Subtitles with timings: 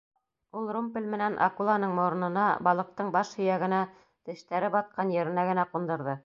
[0.59, 3.83] Ул румпель менән акуланың моронона, балыҡтың баш һөйәгенә
[4.31, 6.19] тештәре батҡан еренә генә ҡундырҙы.